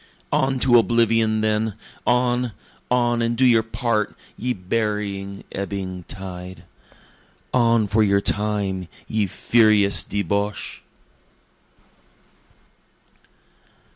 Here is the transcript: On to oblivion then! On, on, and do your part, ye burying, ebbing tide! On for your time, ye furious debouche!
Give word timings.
On 0.31 0.57
to 0.61 0.79
oblivion 0.79 1.41
then! 1.41 1.75
On, 2.07 2.53
on, 2.89 3.21
and 3.21 3.37
do 3.37 3.45
your 3.45 3.61
part, 3.61 4.15
ye 4.35 4.51
burying, 4.51 5.43
ebbing 5.51 6.05
tide! 6.07 6.63
On 7.53 7.85
for 7.85 8.01
your 8.01 8.17
time, 8.19 8.87
ye 9.07 9.27
furious 9.27 10.03
debouche! 10.03 10.81